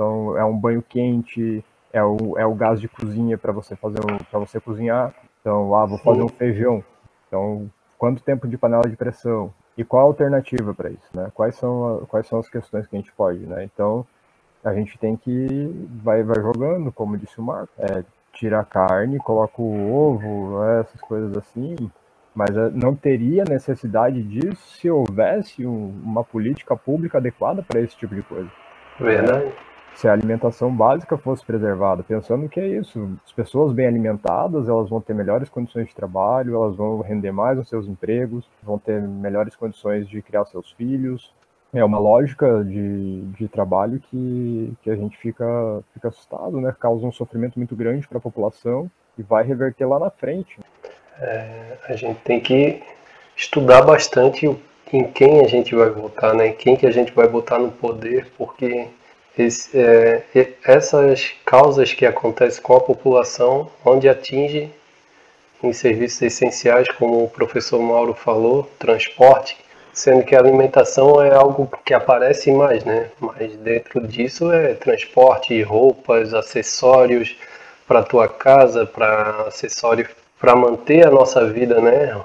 Então 0.00 0.34
é 0.34 0.42
um 0.42 0.56
banho 0.56 0.80
quente, 0.80 1.62
é 1.92 2.02
o, 2.02 2.38
é 2.38 2.46
o 2.46 2.54
gás 2.54 2.80
de 2.80 2.88
cozinha 2.88 3.36
para 3.36 3.52
você 3.52 3.76
fazer 3.76 4.00
para 4.30 4.38
você 4.38 4.58
cozinhar. 4.58 5.14
Então, 5.42 5.74
ah, 5.76 5.84
vou 5.84 5.98
fazer 5.98 6.22
um 6.22 6.28
feijão. 6.28 6.82
Então, 7.28 7.70
quanto 7.98 8.22
tempo 8.22 8.48
de 8.48 8.56
panela 8.56 8.88
de 8.88 8.96
pressão? 8.96 9.52
E 9.76 9.84
qual 9.84 10.04
a 10.04 10.06
alternativa 10.06 10.72
para 10.72 10.88
isso, 10.88 11.06
né? 11.12 11.30
Quais 11.34 11.54
são, 11.56 12.06
quais 12.08 12.26
são 12.26 12.38
as 12.38 12.48
questões 12.48 12.86
que 12.86 12.96
a 12.96 12.98
gente 12.98 13.12
pode, 13.12 13.40
né? 13.40 13.62
Então, 13.64 14.06
a 14.64 14.72
gente 14.72 14.98
tem 14.98 15.16
que 15.16 15.86
vai 16.02 16.22
vai 16.22 16.40
jogando, 16.40 16.90
como 16.90 17.18
disse 17.18 17.38
o 17.38 17.42
Marco, 17.42 17.72
é, 17.78 18.02
tira 18.32 18.58
a 18.60 18.64
carne, 18.64 19.18
coloca 19.18 19.60
o 19.60 19.94
ovo, 19.94 20.60
né, 20.60 20.80
essas 20.80 21.00
coisas 21.02 21.36
assim, 21.36 21.76
mas 22.34 22.56
é, 22.56 22.70
não 22.70 22.94
teria 22.94 23.44
necessidade 23.44 24.22
disso 24.22 24.78
se 24.78 24.90
houvesse 24.90 25.66
um, 25.66 25.92
uma 26.02 26.24
política 26.24 26.74
pública 26.74 27.18
adequada 27.18 27.62
para 27.62 27.80
esse 27.80 27.96
tipo 27.96 28.14
de 28.14 28.22
coisa. 28.22 28.50
Verdade 28.98 29.52
se 29.94 30.08
a 30.08 30.12
alimentação 30.12 30.74
básica 30.74 31.16
fosse 31.18 31.44
preservada, 31.44 32.02
pensando 32.02 32.48
que 32.48 32.58
é 32.58 32.66
isso, 32.66 33.10
as 33.24 33.32
pessoas 33.32 33.72
bem 33.72 33.86
alimentadas, 33.86 34.68
elas 34.68 34.88
vão 34.88 35.00
ter 35.00 35.14
melhores 35.14 35.48
condições 35.48 35.88
de 35.88 35.94
trabalho, 35.94 36.54
elas 36.54 36.76
vão 36.76 37.00
render 37.00 37.32
mais 37.32 37.58
nos 37.58 37.68
seus 37.68 37.86
empregos, 37.86 38.44
vão 38.62 38.78
ter 38.78 39.00
melhores 39.00 39.54
condições 39.56 40.08
de 40.08 40.22
criar 40.22 40.46
seus 40.46 40.72
filhos. 40.72 41.32
É 41.72 41.84
uma 41.84 41.98
lógica 41.98 42.64
de, 42.64 43.20
de 43.38 43.46
trabalho 43.46 44.00
que, 44.00 44.72
que 44.82 44.90
a 44.90 44.96
gente 44.96 45.16
fica, 45.18 45.44
fica 45.94 46.08
assustado, 46.08 46.60
né? 46.60 46.74
Causa 46.78 47.06
um 47.06 47.12
sofrimento 47.12 47.58
muito 47.58 47.76
grande 47.76 48.08
para 48.08 48.18
a 48.18 48.20
população 48.20 48.90
e 49.16 49.22
vai 49.22 49.44
reverter 49.44 49.86
lá 49.86 49.98
na 49.98 50.10
frente. 50.10 50.58
É, 51.20 51.76
a 51.88 51.94
gente 51.94 52.18
tem 52.22 52.40
que 52.40 52.82
estudar 53.36 53.82
bastante 53.82 54.46
em 54.92 55.04
quem 55.12 55.44
a 55.44 55.46
gente 55.46 55.74
vai 55.74 55.90
votar, 55.90 56.34
né? 56.34 56.48
Em 56.48 56.54
quem 56.54 56.74
que 56.74 56.86
a 56.86 56.90
gente 56.90 57.12
vai 57.12 57.28
botar 57.28 57.58
no 57.58 57.70
poder, 57.70 58.32
porque 58.36 58.88
esse, 59.40 59.78
é, 59.78 60.22
essas 60.64 61.32
causas 61.44 61.92
que 61.92 62.06
acontecem 62.06 62.62
com 62.62 62.76
a 62.76 62.80
população, 62.80 63.70
onde 63.84 64.08
atinge 64.08 64.70
em 65.62 65.72
serviços 65.72 66.22
essenciais, 66.22 66.88
como 66.92 67.24
o 67.24 67.28
professor 67.28 67.80
Mauro 67.80 68.14
falou, 68.14 68.68
transporte, 68.78 69.56
sendo 69.92 70.24
que 70.24 70.34
a 70.34 70.38
alimentação 70.38 71.22
é 71.22 71.34
algo 71.34 71.70
que 71.84 71.92
aparece 71.92 72.50
mais, 72.52 72.84
né? 72.84 73.10
Mas 73.20 73.54
dentro 73.56 74.06
disso 74.06 74.50
é 74.52 74.74
transporte, 74.74 75.60
roupas, 75.62 76.32
acessórios 76.32 77.36
para 77.86 78.02
tua 78.02 78.28
casa, 78.28 78.86
para 78.86 79.46
acessórios 79.48 80.08
para 80.40 80.56
manter 80.56 81.06
a 81.06 81.10
nossa 81.10 81.46
vida, 81.46 81.80
né? 81.82 82.18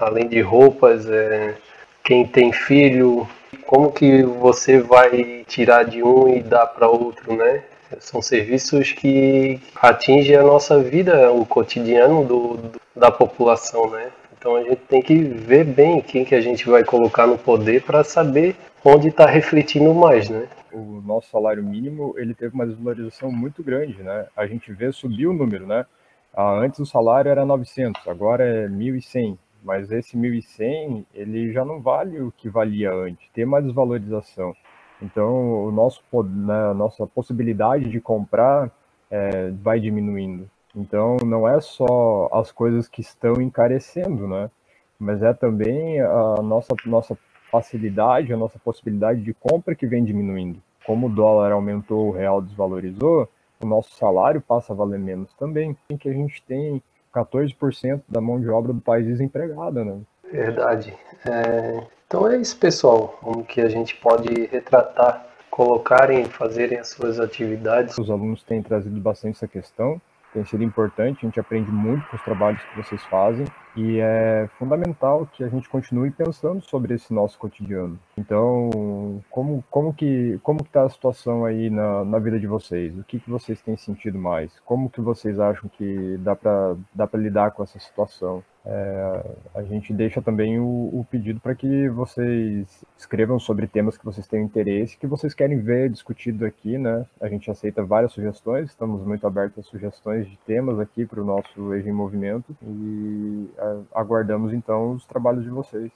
além 0.00 0.26
de 0.26 0.40
roupas, 0.40 1.08
é, 1.08 1.54
quem 2.02 2.26
tem 2.26 2.52
filho, 2.52 3.26
como 3.66 3.92
que 3.92 4.22
você 4.22 4.80
vai 4.80 5.44
tirar 5.46 5.84
de 5.84 6.02
um 6.02 6.28
e 6.28 6.42
dar 6.42 6.66
para 6.66 6.88
outro, 6.88 7.34
né? 7.34 7.62
São 8.00 8.20
serviços 8.20 8.92
que 8.92 9.60
atingem 9.76 10.36
a 10.36 10.42
nossa 10.42 10.78
vida, 10.80 11.30
o 11.32 11.46
cotidiano 11.46 12.24
do, 12.24 12.56
do, 12.56 12.80
da 12.94 13.10
população, 13.10 13.90
né? 13.90 14.10
Então 14.38 14.56
a 14.56 14.62
gente 14.62 14.80
tem 14.88 15.02
que 15.02 15.14
ver 15.16 15.64
bem 15.64 16.00
quem 16.00 16.24
que 16.24 16.34
a 16.34 16.40
gente 16.40 16.68
vai 16.68 16.84
colocar 16.84 17.26
no 17.26 17.38
poder 17.38 17.82
para 17.82 18.04
saber 18.04 18.56
onde 18.84 19.08
está 19.08 19.26
refletindo 19.26 19.92
mais, 19.94 20.28
né? 20.28 20.46
O 20.72 21.00
nosso 21.04 21.30
salário 21.30 21.62
mínimo 21.62 22.14
ele 22.16 22.34
teve 22.34 22.54
uma 22.54 22.66
desvalorização 22.66 23.30
muito 23.32 23.62
grande, 23.62 24.02
né? 24.02 24.26
A 24.36 24.46
gente 24.46 24.72
vê 24.72 24.92
subir 24.92 25.26
o 25.26 25.32
número, 25.32 25.66
né? 25.66 25.86
Ah, 26.34 26.52
antes 26.52 26.78
o 26.80 26.86
salário 26.86 27.30
era 27.30 27.46
900, 27.46 28.06
agora 28.06 28.44
é 28.44 28.68
1.100, 28.68 29.38
mas 29.66 29.90
esse 29.90 30.16
1.100 30.16 31.04
ele 31.12 31.52
já 31.52 31.64
não 31.64 31.80
vale 31.80 32.20
o 32.20 32.32
que 32.32 32.48
valia 32.48 32.92
antes. 32.92 33.28
Tem 33.34 33.44
uma 33.44 33.60
desvalorização. 33.60 34.54
Então 35.02 35.64
o 35.64 35.72
nosso 35.72 36.00
né, 36.24 36.70
a 36.70 36.74
nossa 36.74 37.06
possibilidade 37.06 37.90
de 37.90 38.00
comprar 38.00 38.70
é, 39.10 39.50
vai 39.50 39.80
diminuindo. 39.80 40.48
Então, 40.74 41.16
não 41.24 41.48
é 41.48 41.58
só 41.58 42.28
as 42.30 42.52
coisas 42.52 42.86
que 42.86 43.00
estão 43.00 43.40
encarecendo, 43.40 44.28
né? 44.28 44.50
Mas 44.98 45.22
é 45.22 45.32
também 45.32 46.00
a 46.00 46.42
nossa, 46.42 46.74
nossa 46.84 47.16
facilidade, 47.50 48.32
a 48.32 48.36
nossa 48.36 48.58
possibilidade 48.58 49.22
de 49.22 49.32
compra 49.32 49.74
que 49.74 49.86
vem 49.86 50.04
diminuindo. 50.04 50.60
Como 50.84 51.06
o 51.06 51.10
dólar 51.10 51.52
aumentou, 51.52 52.08
o 52.08 52.12
real 52.12 52.42
desvalorizou, 52.42 53.28
o 53.58 53.66
nosso 53.66 53.96
salário 53.96 54.40
passa 54.40 54.72
a 54.72 54.76
valer 54.76 54.98
menos 54.98 55.32
também. 55.34 55.76
Em 55.88 55.96
que 55.96 56.08
a 56.08 56.12
gente 56.12 56.42
tem 56.42 56.82
14% 57.24 58.00
da 58.08 58.20
mão 58.20 58.40
de 58.40 58.48
obra 58.48 58.72
do 58.72 58.80
país 58.80 59.06
desempregada, 59.06 59.84
né? 59.84 59.98
Verdade. 60.30 60.94
É... 61.24 61.82
Então 62.06 62.28
é 62.28 62.36
isso, 62.36 62.56
pessoal. 62.56 63.18
Como 63.20 63.44
que 63.44 63.60
a 63.60 63.68
gente 63.68 63.96
pode 63.96 64.46
retratar, 64.46 65.26
colocarem, 65.50 66.24
fazerem 66.26 66.78
as 66.78 66.88
suas 66.88 67.18
atividades. 67.18 67.96
Os 67.98 68.10
alunos 68.10 68.42
têm 68.42 68.62
trazido 68.62 69.00
bastante 69.00 69.36
essa 69.36 69.48
questão 69.48 70.00
tem 70.36 70.44
sido 70.44 70.62
importante, 70.62 71.20
a 71.22 71.26
gente 71.26 71.40
aprende 71.40 71.70
muito 71.70 72.06
com 72.08 72.16
os 72.16 72.22
trabalhos 72.22 72.62
que 72.62 72.76
vocês 72.76 73.02
fazem 73.04 73.46
e 73.74 73.98
é 74.00 74.46
fundamental 74.58 75.26
que 75.32 75.42
a 75.42 75.48
gente 75.48 75.66
continue 75.66 76.10
pensando 76.10 76.60
sobre 76.60 76.94
esse 76.94 77.12
nosso 77.14 77.38
cotidiano. 77.38 77.98
Então, 78.18 79.22
como, 79.30 79.64
como 79.70 79.94
que 79.94 80.38
como 80.42 80.60
está 80.60 80.82
a 80.82 80.90
situação 80.90 81.46
aí 81.46 81.70
na, 81.70 82.04
na 82.04 82.18
vida 82.18 82.38
de 82.38 82.46
vocês? 82.46 82.98
O 82.98 83.04
que, 83.04 83.18
que 83.18 83.30
vocês 83.30 83.62
têm 83.62 83.78
sentido 83.78 84.18
mais? 84.18 84.60
Como 84.60 84.90
que 84.90 85.00
vocês 85.00 85.40
acham 85.40 85.70
que 85.70 86.18
dá 86.18 86.36
para 86.36 86.76
dá 86.94 87.08
lidar 87.14 87.52
com 87.52 87.62
essa 87.62 87.78
situação? 87.78 88.44
É, 88.68 89.22
a 89.54 89.62
gente 89.62 89.92
deixa 89.92 90.20
também 90.20 90.58
o, 90.58 90.64
o 90.64 91.06
pedido 91.08 91.38
para 91.38 91.54
que 91.54 91.88
vocês 91.88 92.84
escrevam 92.98 93.38
sobre 93.38 93.68
temas 93.68 93.96
que 93.96 94.04
vocês 94.04 94.26
têm 94.26 94.42
interesse, 94.42 94.96
que 94.96 95.06
vocês 95.06 95.32
querem 95.32 95.60
ver 95.60 95.88
discutido 95.88 96.44
aqui, 96.44 96.76
né? 96.76 97.06
A 97.20 97.28
gente 97.28 97.48
aceita 97.48 97.84
várias 97.84 98.10
sugestões, 98.12 98.70
estamos 98.70 99.06
muito 99.06 99.24
abertos 99.24 99.64
a 99.64 99.70
sugestões 99.70 100.26
de 100.28 100.36
temas 100.38 100.80
aqui 100.80 101.06
para 101.06 101.20
o 101.20 101.24
nosso 101.24 101.72
Eixo 101.74 101.88
em 101.88 101.92
Movimento 101.92 102.56
e 102.60 103.48
aguardamos 103.94 104.52
então 104.52 104.92
os 104.92 105.06
trabalhos 105.06 105.44
de 105.44 105.50
vocês. 105.50 105.92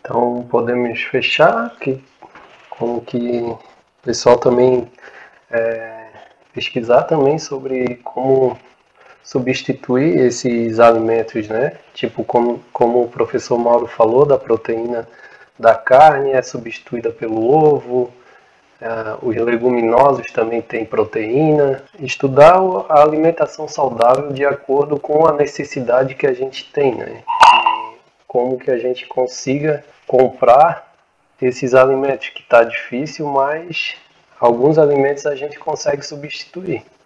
Então 0.00 0.44
podemos 0.50 1.00
fechar, 1.00 1.76
que, 1.78 2.02
como 2.70 3.00
que 3.00 3.42
o 3.42 3.58
pessoal 4.02 4.36
também 4.38 4.90
é, 5.52 6.08
pesquisar 6.52 7.04
também 7.04 7.38
sobre 7.38 7.96
como 8.02 8.58
substituir 9.28 10.18
esses 10.20 10.80
alimentos, 10.80 11.46
né? 11.48 11.72
Tipo, 11.92 12.24
como, 12.24 12.64
como 12.72 13.02
o 13.02 13.08
professor 13.08 13.58
Mauro 13.58 13.86
falou, 13.86 14.24
da 14.24 14.38
proteína 14.38 15.06
da 15.58 15.74
carne 15.74 16.30
é 16.32 16.40
substituída 16.40 17.10
pelo 17.10 17.46
ovo, 17.46 18.10
uh, 18.80 19.18
os 19.20 19.36
leguminosos 19.36 20.32
também 20.32 20.62
têm 20.62 20.86
proteína. 20.86 21.82
Estudar 22.00 22.54
a 22.88 23.02
alimentação 23.02 23.68
saudável 23.68 24.32
de 24.32 24.46
acordo 24.46 24.98
com 24.98 25.26
a 25.26 25.32
necessidade 25.32 26.14
que 26.14 26.26
a 26.26 26.32
gente 26.32 26.64
tem, 26.72 26.94
né? 26.94 27.22
E 27.22 27.98
como 28.26 28.58
que 28.58 28.70
a 28.70 28.78
gente 28.78 29.06
consiga 29.06 29.84
comprar 30.06 30.90
esses 31.42 31.74
alimentos, 31.74 32.30
que 32.30 32.40
está 32.40 32.64
difícil, 32.64 33.26
mas 33.26 33.94
alguns 34.40 34.78
alimentos 34.78 35.26
a 35.26 35.34
gente 35.34 35.58
consegue 35.58 36.02
substituir. 36.02 36.82